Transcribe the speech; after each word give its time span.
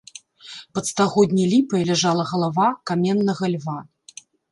Пад 0.77 0.85
стагодняй 0.91 1.47
ліпай 1.53 1.81
ляжала 1.89 2.23
галава 2.31 2.65
каменнага 2.91 3.45
льва. 3.53 3.77